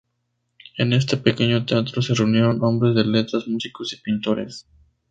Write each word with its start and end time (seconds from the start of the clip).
En 0.79 0.93
este 0.93 1.15
pequeño 1.17 1.63
teatro 1.65 2.01
se 2.01 2.15
reunieron 2.15 2.63
hombres 2.63 2.95
de 2.95 3.05
letras, 3.05 3.47
músicos 3.47 3.93
y 3.93 3.97
pintores. 3.97 4.65